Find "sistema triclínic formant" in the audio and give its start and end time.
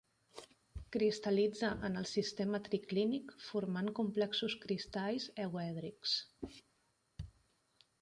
2.13-3.93